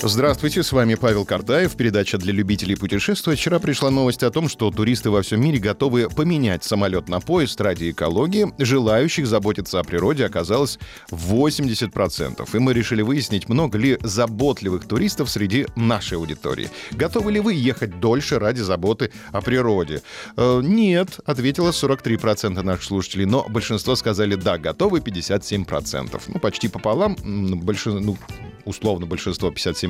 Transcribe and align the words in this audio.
Здравствуйте, 0.00 0.62
с 0.62 0.70
вами 0.70 0.94
Павел 0.94 1.24
Картаев, 1.24 1.74
передача 1.74 2.18
для 2.18 2.32
любителей 2.32 2.76
путешествовать. 2.76 3.40
Вчера 3.40 3.58
пришла 3.58 3.90
новость 3.90 4.22
о 4.22 4.30
том, 4.30 4.48
что 4.48 4.70
туристы 4.70 5.10
во 5.10 5.22
всем 5.22 5.40
мире 5.40 5.58
готовы 5.58 6.08
поменять 6.08 6.62
самолет 6.62 7.08
на 7.08 7.18
поезд 7.18 7.60
ради 7.60 7.90
экологии. 7.90 8.46
Желающих 8.58 9.26
заботиться 9.26 9.80
о 9.80 9.82
природе 9.82 10.24
оказалось 10.24 10.78
80%. 11.10 12.48
И 12.52 12.58
мы 12.60 12.74
решили 12.74 13.02
выяснить, 13.02 13.48
много 13.48 13.76
ли 13.76 13.98
заботливых 14.00 14.86
туристов 14.86 15.30
среди 15.30 15.66
нашей 15.74 16.16
аудитории. 16.18 16.70
Готовы 16.92 17.32
ли 17.32 17.40
вы 17.40 17.54
ехать 17.54 17.98
дольше 17.98 18.38
ради 18.38 18.60
заботы 18.60 19.10
о 19.32 19.40
природе? 19.40 20.02
Э, 20.36 20.60
нет, 20.62 21.18
ответило 21.26 21.70
43% 21.70 22.62
наших 22.62 22.84
слушателей, 22.84 23.24
но 23.24 23.44
большинство 23.48 23.96
сказали 23.96 24.36
да, 24.36 24.58
готовы 24.58 25.00
57%. 25.00 26.22
Ну, 26.28 26.38
почти 26.38 26.68
пополам, 26.68 27.16
большинство, 27.64 28.00
ну, 28.00 28.16
условно 28.64 29.06
большинство, 29.06 29.50
57%. 29.50 29.87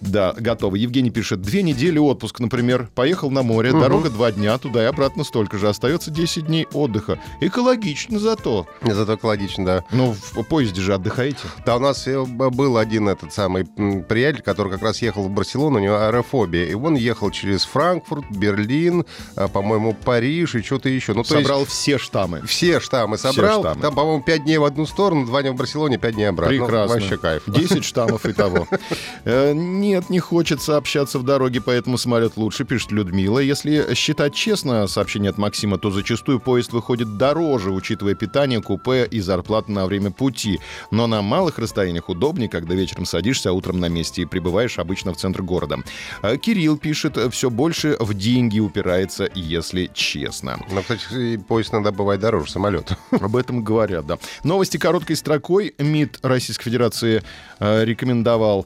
Да, 0.00 0.34
готово. 0.36 0.76
Евгений 0.76 1.10
пишет, 1.10 1.40
две 1.40 1.62
недели 1.62 1.98
отпуск, 1.98 2.40
например. 2.40 2.88
Поехал 2.94 3.30
на 3.30 3.42
море, 3.42 3.72
угу. 3.72 3.80
дорога 3.80 4.10
два 4.10 4.32
дня, 4.32 4.58
туда 4.58 4.82
и 4.82 4.86
обратно 4.86 5.24
столько 5.24 5.58
же. 5.58 5.68
Остается 5.68 6.10
10 6.10 6.46
дней 6.46 6.66
отдыха. 6.72 7.18
Экологично 7.40 8.18
зато. 8.18 8.66
Зато 8.82 9.16
экологично, 9.16 9.64
да. 9.64 9.84
Ну, 9.90 10.14
в 10.32 10.42
поезде 10.44 10.80
же 10.80 10.94
отдыхаете. 10.94 11.38
Да, 11.64 11.76
у 11.76 11.80
нас 11.80 12.06
э, 12.06 12.22
был 12.24 12.76
один 12.76 13.08
этот 13.08 13.32
самый 13.32 13.64
приятель, 13.64 14.42
который 14.42 14.72
как 14.72 14.82
раз 14.82 15.02
ехал 15.02 15.24
в 15.24 15.30
Барселону, 15.30 15.78
у 15.78 15.82
него 15.82 15.96
аэрофобия. 15.96 16.66
И 16.66 16.74
он 16.74 16.94
ехал 16.94 17.30
через 17.30 17.64
Франкфурт, 17.64 18.24
Берлин, 18.30 19.04
а, 19.34 19.48
по-моему, 19.48 19.94
Париж 19.94 20.54
и 20.54 20.62
что-то 20.62 20.88
еще. 20.88 21.14
Ну, 21.14 21.24
собрал 21.24 21.60
есть, 21.60 21.72
все 21.72 21.98
штаммы. 21.98 22.42
Все 22.46 22.80
штаммы 22.80 23.18
собрал. 23.18 23.60
Все 23.60 23.70
штаммы. 23.70 23.82
Там, 23.82 23.94
по-моему, 23.94 24.22
5 24.22 24.44
дней 24.44 24.58
в 24.58 24.64
одну 24.64 24.86
сторону, 24.86 25.26
2 25.26 25.42
дня 25.42 25.52
в 25.52 25.56
Барселоне, 25.56 25.98
5 25.98 26.14
дней 26.14 26.24
обратно. 26.28 26.56
Ну, 26.56 26.64
Прекрасно. 26.64 26.94
Ну, 26.94 27.00
вообще 27.00 27.18
кайф. 27.18 27.42
10 27.46 27.84
штаммов 27.84 28.26
и 28.26 28.32
того. 28.32 28.66
Э, 29.24 29.52
нет, 29.52 30.10
не 30.10 30.18
хочется 30.18 30.76
общаться 30.76 31.18
в 31.18 31.24
дороге, 31.24 31.60
поэтому 31.60 31.98
самолет 31.98 32.36
лучше, 32.36 32.64
пишет 32.64 32.92
Людмила. 32.92 33.38
Если 33.38 33.94
считать 33.94 34.34
честно, 34.34 34.86
сообщение 34.86 35.30
от 35.30 35.38
Максима, 35.38 35.78
то 35.78 35.90
зачастую 35.90 36.40
поезд 36.40 36.72
выходит 36.72 37.16
дороже, 37.16 37.70
учитывая 37.70 38.14
питание, 38.14 38.62
купе 38.62 39.04
и 39.04 39.20
зарплату 39.20 39.72
на 39.72 39.86
время 39.86 40.10
пути. 40.10 40.60
Но 40.90 41.06
на 41.06 41.22
малых 41.22 41.58
расстояниях 41.58 42.08
удобнее, 42.08 42.48
когда 42.48 42.74
вечером 42.74 43.04
садишься, 43.04 43.50
а 43.50 43.52
утром 43.52 43.80
на 43.80 43.88
месте 43.88 44.22
и 44.22 44.26
прибываешь 44.26 44.78
обычно 44.78 45.12
в 45.12 45.16
центр 45.16 45.42
города. 45.42 45.78
Э, 46.22 46.36
Кирилл 46.36 46.78
пишет, 46.78 47.18
все 47.32 47.50
больше 47.50 47.96
в 47.98 48.14
деньги 48.14 48.60
упирается, 48.60 49.28
если 49.34 49.90
честно. 49.94 50.58
Но, 50.70 50.82
кстати, 50.82 51.36
поезд 51.36 51.72
надо 51.72 51.92
бывает 51.92 52.20
дороже 52.20 52.50
самолета. 52.50 52.96
Об 53.10 53.36
этом 53.36 53.62
говорят, 53.62 54.06
да. 54.06 54.18
Новости 54.44 54.76
короткой 54.76 55.16
строкой. 55.16 55.74
МИД 55.78 56.20
Российской 56.22 56.64
Федерации 56.64 57.22
Э, 57.58 57.84
рекомендовал 57.84 58.65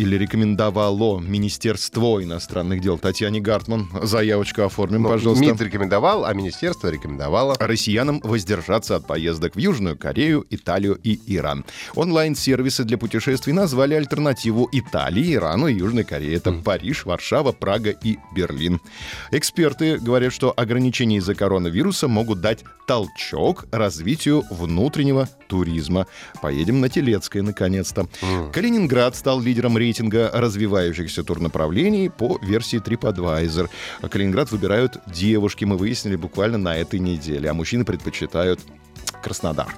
или 0.00 0.16
рекомендовало 0.16 1.20
Министерство 1.20 2.24
иностранных 2.24 2.80
дел 2.80 2.96
Татьяне 2.96 3.38
Гартман. 3.38 3.90
Заявочку 4.02 4.62
оформим, 4.62 5.02
ну, 5.02 5.10
пожалуйста. 5.10 5.44
МИД 5.44 5.60
рекомендовал, 5.60 6.24
а 6.24 6.32
Министерство 6.32 6.88
рекомендовало. 6.88 7.54
Россиянам 7.58 8.20
воздержаться 8.24 8.96
от 8.96 9.06
поездок 9.06 9.56
в 9.56 9.58
Южную 9.58 9.98
Корею, 9.98 10.46
Италию 10.48 10.98
и 11.02 11.20
Иран. 11.26 11.66
Онлайн-сервисы 11.94 12.84
для 12.84 12.96
путешествий 12.96 13.52
назвали 13.52 13.92
альтернативу 13.92 14.70
Италии, 14.72 15.34
Ирану 15.34 15.66
и 15.66 15.74
Южной 15.74 16.04
Корее. 16.04 16.34
Это 16.34 16.48
mm. 16.48 16.62
Париж, 16.62 17.04
Варшава, 17.04 17.52
Прага 17.52 17.90
и 17.90 18.16
Берлин. 18.34 18.80
Эксперты 19.32 19.98
говорят, 19.98 20.32
что 20.32 20.54
ограничения 20.56 21.18
из-за 21.18 21.34
коронавируса 21.34 22.08
могут 22.08 22.40
дать 22.40 22.64
толчок 22.86 23.66
развитию 23.70 24.44
внутреннего 24.50 25.28
туризма. 25.46 26.06
Поедем 26.40 26.80
на 26.80 26.88
Телецкое, 26.88 27.42
наконец-то. 27.42 28.08
Mm. 28.22 28.52
Калининград 28.52 29.14
стал 29.14 29.40
лидером 29.40 29.76
рейтинга 29.76 29.89
развивающихся 30.32 31.24
турнаправлений 31.24 32.10
по 32.10 32.38
версии 32.42 32.80
TripAdvisor. 32.80 33.68
Калининград 34.08 34.50
выбирают 34.50 34.98
девушки, 35.06 35.64
мы 35.64 35.76
выяснили 35.76 36.16
буквально 36.16 36.58
на 36.58 36.76
этой 36.76 36.98
неделе, 36.98 37.50
а 37.50 37.54
мужчины 37.54 37.84
предпочитают 37.84 38.60
Краснодар. 39.22 39.68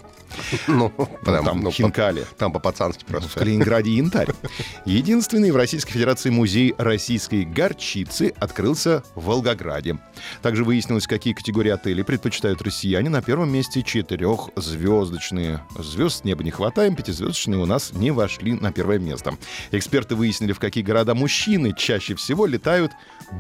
Ну, 0.69 0.91
прям, 1.25 1.45
там 1.45 1.61
ну, 1.61 1.71
хинкали. 1.71 2.25
Там 2.39 2.53
по-пацански 2.53 3.05
просто. 3.05 3.29
В 3.29 3.35
Калининграде 3.35 3.91
янтарь. 3.93 4.29
Единственный 4.85 5.51
в 5.51 5.57
Российской 5.57 5.93
Федерации 5.93 6.31
музей 6.31 6.75
российской 6.79 7.45
горчицы 7.45 8.33
открылся 8.39 9.03
в 9.15 9.25
Волгограде. 9.27 9.99
Также 10.41 10.65
выяснилось, 10.65 11.07
какие 11.07 11.35
категории 11.35 11.71
отелей 11.71 12.05
предпочитают 12.05 12.63
россияне. 12.63 13.09
На 13.11 13.23
первом 13.23 13.53
месте 13.53 13.83
четырехзвездочные. 13.83 15.61
Звезд 15.79 16.21
с 16.21 16.25
неба 16.25 16.43
не 16.45 16.51
хватаем, 16.51 16.95
пятизвездочные 16.95 17.61
у 17.61 17.67
нас 17.67 17.93
не 17.93 18.11
вошли 18.11 18.55
на 18.55 18.73
первое 18.73 18.99
место. 18.99 19.35
Эксперты 19.71 20.15
выяснили, 20.15 20.53
в 20.53 20.59
какие 20.59 20.85
города 20.85 21.15
мужчины 21.15 21.75
чаще 21.77 22.15
всего 22.15 22.47
летают 22.47 22.93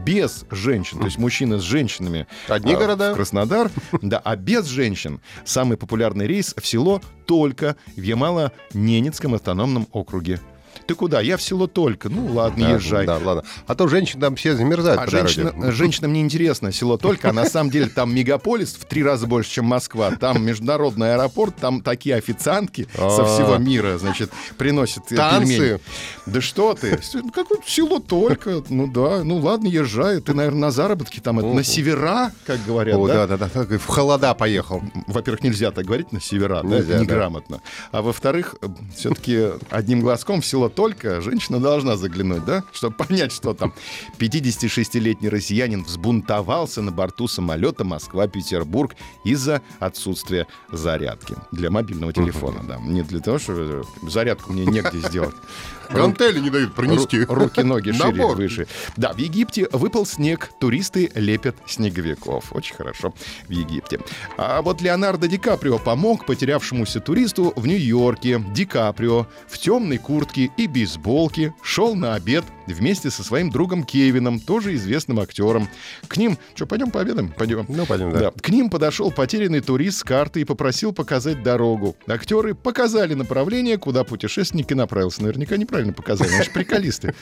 без 0.05 0.45
женщин. 0.51 0.99
То 0.99 1.07
есть 1.07 1.19
мужчины 1.19 1.59
с 1.59 1.63
женщинами. 1.63 2.27
Одни 2.49 2.75
а, 2.75 2.79
города? 2.79 3.15
Краснодар. 3.15 3.71
Да, 4.01 4.19
а 4.19 4.37
без 4.37 4.67
женщин. 4.67 5.21
Самый 5.45 5.77
популярный 5.77 6.27
рейс 6.27 6.55
в 6.59 6.67
село 6.67 6.82
только 7.27 7.77
в 7.97 8.01
Ямало-Ненецком 8.01 9.35
автономном 9.35 9.87
округе 9.93 10.41
ты 10.87 10.95
куда? 10.95 11.21
Я 11.21 11.37
в 11.37 11.43
село 11.43 11.67
только. 11.67 12.09
Ну, 12.09 12.33
ладно, 12.33 12.69
да, 12.69 12.75
езжай. 12.75 13.07
Да, 13.07 13.19
ладно. 13.19 13.45
А 13.67 13.75
то 13.75 13.89
женщины 13.89 14.21
там 14.21 14.37
все 14.37 14.55
замерзают 14.55 15.01
а 15.01 15.05
по 15.05 15.11
женщина, 15.11 15.53
дороге. 15.53 15.73
Женщинам 15.73 16.13
не 16.13 16.21
интересно 16.21 16.73
село 16.73 16.97
только, 16.97 17.31
а 17.31 17.33
на 17.33 17.47
самом 17.47 17.71
деле 17.71 17.87
там 17.87 18.15
мегаполис 18.15 18.75
в 18.75 18.85
три 18.85 19.03
раза 19.03 19.27
больше, 19.27 19.51
чем 19.51 19.67
Москва. 19.67 20.11
Там 20.13 20.45
международный 20.45 21.15
аэропорт, 21.15 21.57
там 21.57 21.81
такие 21.81 22.17
официантки 22.17 22.89
со 22.95 23.25
всего 23.25 23.57
мира, 23.57 23.99
значит, 23.99 24.31
приносят 24.59 25.07
пельмени. 25.09 25.81
Да 26.27 26.41
что 26.41 26.75
ты? 26.75 26.99
Какое 27.35 27.59
село 27.67 27.99
только. 27.99 28.63
Ну 28.69 28.87
да, 28.87 29.25
ну 29.25 29.39
ладно, 29.39 29.69
езжай. 29.69 30.21
Ты, 30.21 30.35
наверное, 30.35 30.61
на 30.61 30.71
заработки 30.71 31.21
там, 31.21 31.37
на 31.37 31.65
севера, 31.65 32.33
как 32.47 32.65
говорят, 32.65 32.99
да? 33.07 33.27
Да, 33.27 33.37
да, 33.37 33.51
да. 33.53 33.79
В 33.79 33.87
холода 33.87 34.35
поехал. 34.35 34.83
Во-первых, 35.07 35.43
нельзя 35.43 35.71
так 35.71 35.87
говорить 35.87 36.13
на 36.13 36.21
севера, 36.21 36.63
да, 36.63 36.79
неграмотно. 36.79 37.61
А 37.91 38.03
во-вторых, 38.03 38.57
все-таки 38.97 39.49
одним 39.71 40.01
глазком 40.01 40.41
в 40.41 40.47
село 40.47 40.62
только, 40.69 41.21
женщина 41.21 41.61
должна 41.61 41.97
заглянуть, 41.97 42.45
да, 42.45 42.65
чтобы 42.73 42.97
понять, 42.97 43.33
что 43.33 43.55
там. 43.55 43.73
56-летний 44.19 45.29
россиянин 45.29 45.85
взбунтовался 45.85 46.83
на 46.83 46.91
борту 46.91 47.29
самолета 47.29 47.85
Москва-Петербург 47.85 48.95
из-за 49.25 49.63
отсутствия 49.79 50.47
зарядки 50.71 51.37
для 51.51 51.71
мобильного 51.71 52.13
телефона, 52.13 52.63
да. 52.67 52.79
Не 52.79 53.03
для 53.03 53.21
того, 53.21 53.39
что 53.39 53.85
зарядку 54.03 54.53
мне 54.53 54.67
негде 54.67 54.99
сделать. 54.99 55.35
Гантели 55.93 56.41
не 56.41 56.51
дают 56.51 56.75
пронести. 56.75 57.25
Руки, 57.25 57.63
ноги 57.63 57.93
шире, 57.93 58.27
выше. 58.27 58.67
Да, 58.97 59.13
в 59.13 59.19
Египте 59.19 59.69
выпал 59.73 60.07
снег, 60.07 60.51
туристы 60.59 61.11
лепят 61.15 61.57
снеговиков. 61.67 62.53
Очень 62.53 62.75
хорошо 62.77 63.15
в 63.47 63.51
Египте. 63.51 64.01
А 64.37 64.63
вот 64.63 64.81
Леонардо 64.81 65.29
Ди 65.29 65.39
Каприо 65.39 65.79
помог 65.79 66.27
потерявшемуся 66.27 67.01
туристу 67.01 67.53
в 67.57 67.67
Нью-Йорке. 67.67 68.43
Ди 68.55 68.65
Каприо 68.65 69.27
в 69.49 69.59
темной 69.59 69.99
куртке 69.99 70.51
и 70.57 70.67
бейсболке 70.67 71.55
шел 71.63 71.95
на 71.95 72.15
обед 72.15 72.45
вместе 72.67 73.11
со 73.11 73.25
своим 73.25 73.51
другом 73.51 73.85
Кевином, 73.85 74.41
тоже 74.41 74.75
известным 74.75 75.21
актером. 75.21 75.69
К 76.09 76.17
ним... 76.17 76.39
Что, 76.55 76.67
пойдем 76.67 76.91
пообедаем? 76.91 77.31
Пойдем. 77.31 77.67
Ну, 77.69 77.87
пойдем, 77.87 78.13
да. 78.13 78.19
да. 78.19 78.31
К 78.31 78.49
ним 78.49 78.71
подошел 78.71 79.11
потерянный 79.11 79.61
турист 79.61 79.99
с 79.99 80.05
картой 80.05 80.43
и 80.43 80.45
попросил 80.45 80.93
показать 80.93 81.43
дорогу. 81.43 81.97
Актеры 82.07 82.55
показали 82.55 83.15
направление, 83.15 83.79
куда 83.79 84.05
путешественник 84.05 84.71
и 84.71 84.75
направился. 84.75 85.23
Наверняка 85.23 85.57
неправильно 85.57 85.93
показали, 85.93 86.33
они 86.33 86.45
же 86.45 86.51
приколисты. 86.51 87.15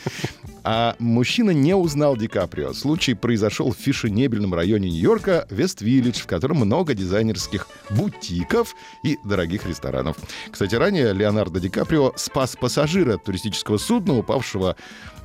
А 0.63 0.97
мужчина 0.99 1.51
не 1.51 1.75
узнал 1.75 2.17
Ди 2.17 2.29
Каприо. 2.29 2.73
Случай 2.73 3.15
произошел 3.15 3.73
в 3.73 3.77
фешенебельном 3.77 4.55
районе 4.55 4.91
Нью-Йорка, 4.91 5.47
Вест-Виллидж, 5.51 6.21
в 6.21 6.27
котором 6.27 6.59
много 6.59 6.95
дизайнерских 6.95 7.67
бутиков 7.91 8.75
и 9.03 9.19
дорогих 9.25 9.67
ресторанов. 9.67 10.17
Кстати, 10.51 10.75
ранее 10.75 11.13
Леонардо 11.13 11.61
Ди 11.61 11.69
Каприо 11.69 12.13
спас 12.17 12.57
пассажира 12.57 13.17
туристического 13.25 13.79
судна, 13.79 14.19
упавшего 14.19 14.77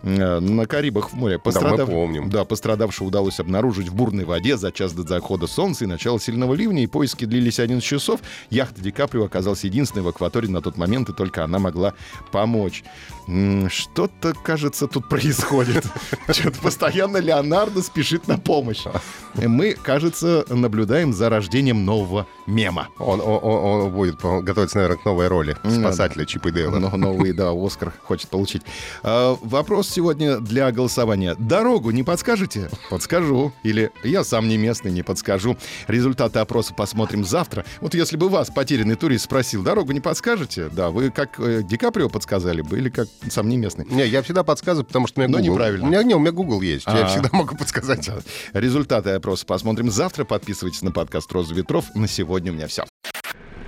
Э, 0.06 0.39
на 0.39 0.68
Карибах 0.68 1.12
в 1.12 1.13
море. 1.13 1.39
Пострадав... 1.39 1.77
Да, 1.77 1.86
мы 1.86 1.92
помним. 1.92 2.30
Да, 2.30 2.45
пострадавшего 2.45 3.07
удалось 3.07 3.39
обнаружить 3.39 3.89
в 3.89 3.95
бурной 3.95 4.24
воде 4.24 4.56
за 4.56 4.71
час 4.71 4.94
до 4.94 5.01
захода 5.01 5.47
солнца 5.47 5.83
и 5.83 5.88
начала 5.88 6.19
сильного 6.19 6.53
ливня, 6.53 6.83
и 6.83 6.88
поиски 6.88 7.25
длились 7.25 7.59
11 7.59 7.83
часов. 7.83 8.19
Яхта 8.51 8.81
Ди 8.81 8.92
Каприо 8.92 9.25
оказалась 9.25 9.63
единственной 9.63 10.03
в 10.03 10.07
акватории 10.07 10.47
на 10.47 10.62
тот 10.62 10.77
момент, 10.77 11.09
и 11.09 11.13
только 11.13 11.44
она 11.44 11.57
могла 11.57 11.95
помочь. 12.31 12.83
Что-то, 13.25 14.33
кажется, 14.44 14.88
тут 14.88 15.09
происходит. 15.09 15.86
Что-то 16.30 16.59
постоянно 16.59 17.18
Леонардо 17.18 17.81
спешит 17.81 18.27
на 18.27 18.38
помощь. 18.38 18.83
Мы, 19.33 19.74
кажется, 19.74 20.45
наблюдаем 20.50 21.13
за 21.13 21.30
рождением 21.30 21.83
нового 21.83 22.27
мема. 22.45 22.88
Он, 23.00 23.21
он, 23.21 23.39
он- 23.44 23.92
будет 23.92 24.15
готовиться, 24.21 24.77
наверное, 24.77 24.97
к 24.97 25.06
новой 25.06 25.27
роли 25.27 25.56
спасателя 25.63 26.25
Чипа 26.25 26.50
и 26.50 26.51
Дейла. 26.51 26.80
Но- 26.80 26.95
Новый, 26.97 27.33
да, 27.33 27.51
Оскар 27.53 27.94
хочет 28.03 28.30
получить. 28.30 28.62
А, 29.03 29.38
вопрос 29.42 29.89
сегодня 29.89 30.38
для 30.39 30.71
голосования. 30.71 31.36
Дорогу 31.39 31.92
не 31.92 32.03
подскажете? 32.03 32.69
Подскажу. 32.89 33.51
Или 33.63 33.92
я 34.03 34.24
сам 34.24 34.47
не 34.47 34.57
местный, 34.57 34.92
не 34.92 35.03
подскажу. 35.03 35.57
Результаты 35.88 36.39
опроса 36.39 36.74
посмотрим 36.74 37.24
завтра. 37.25 37.65
Вот 37.81 37.94
если 37.95 38.18
бы 38.18 38.30
вас, 38.30 38.50
потерянный 38.50 38.95
турист, 38.95 39.25
спросил, 39.25 39.63
дорогу 39.63 39.91
не 39.91 40.00
подскажете? 40.00 40.69
Да, 40.71 40.89
вы 40.89 41.12
как 41.12 41.39
э, 41.39 41.62
Ди 41.63 41.77
Каприо 41.77 42.09
подсказали 42.09 42.62
бы 42.62 42.77
или 42.77 42.89
как 42.89 43.07
сам 43.30 43.50
не 43.50 43.57
местный? 43.57 43.86
Не, 43.89 44.06
я 44.07 44.21
всегда 44.21 44.44
подсказываю, 44.44 44.86
потому 44.86 45.07
что 45.07 45.19
у 45.21 45.24
меня 45.24 45.31
Но 45.31 45.38
Google. 45.39 45.53
неправильно. 45.53 45.86
У 45.86 45.89
меня, 45.89 46.03
не, 46.03 46.15
у 46.15 46.19
меня 46.19 46.31
Google 46.31 46.62
есть. 46.62 46.86
Я 46.88 47.06
А. 47.06 47.07
всегда 47.07 47.30
могу 47.31 47.56
подсказать. 47.56 47.95
Да. 48.06 48.19
Результаты 48.59 49.12
опроса 49.12 49.45
посмотрим 49.45 49.89
завтра. 49.89 50.25
Подписывайтесь 50.25 50.81
на 50.81 50.91
подкаст 50.91 51.31
«Роза 51.31 51.53
ветров». 51.53 51.86
На 51.95 52.07
сегодня 52.36 52.52
у 52.52 52.56
меня 52.56 52.68
все. 52.68 52.84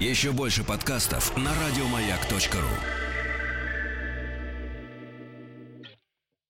Еще 0.02 0.34
больше 0.34 0.66
подкастов 0.66 1.36
на 1.38 1.52
радиомаяк.ру. 1.52 3.07